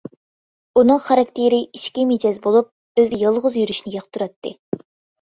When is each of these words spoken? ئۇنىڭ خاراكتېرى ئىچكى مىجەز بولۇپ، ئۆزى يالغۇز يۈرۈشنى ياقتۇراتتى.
ئۇنىڭ 0.81 1.01
خاراكتېرى 1.07 1.59
ئىچكى 1.77 2.07
مىجەز 2.13 2.41
بولۇپ، 2.49 2.75
ئۆزى 3.05 3.23
يالغۇز 3.27 3.63
يۈرۈشنى 3.63 3.99
ياقتۇراتتى. 4.01 4.61